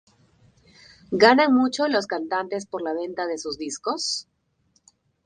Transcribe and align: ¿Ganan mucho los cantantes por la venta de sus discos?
¿Ganan 1.11 1.53
mucho 1.53 1.87
los 1.87 2.07
cantantes 2.07 2.65
por 2.65 2.81
la 2.81 2.91
venta 2.95 3.27
de 3.27 3.37
sus 3.37 3.59
discos? 3.59 4.27